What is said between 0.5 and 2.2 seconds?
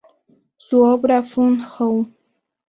Su obra "Fun Home.